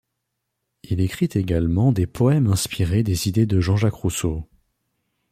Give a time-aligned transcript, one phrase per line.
[0.81, 4.49] Il écrit également des poèmes inspirés des idées de Jean-Jacques Rousseau.